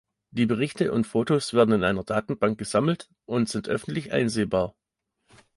[0.31, 4.73] Die Berichte und Fotos werden in einer Datenbank gesammelt und sind öffentlich einsehbar.